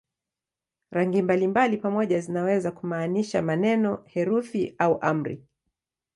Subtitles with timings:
[0.91, 5.43] Rangi mbalimbali pamoja zinaweza kumaanisha maneno, herufi au amri.